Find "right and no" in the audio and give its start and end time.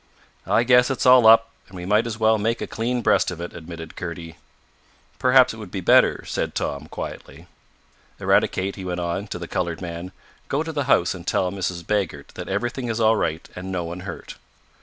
13.15-13.83